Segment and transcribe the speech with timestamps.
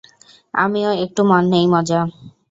[0.53, 1.21] আমিও একটু
[1.53, 1.99] নেই মজা?